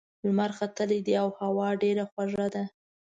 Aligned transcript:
لمر 0.25 0.51
ختلی 0.59 0.99
دی 1.05 1.13
او 1.23 1.29
هوا 1.39 1.67
ډېره 1.81 2.03
خوږه 2.11 2.47
ده. 2.53 2.63